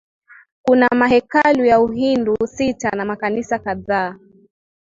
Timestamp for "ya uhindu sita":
1.65-2.89